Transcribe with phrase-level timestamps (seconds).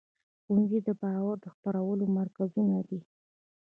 [0.43, 2.99] ښوونځي د باور خپرولو مرکزونه دي.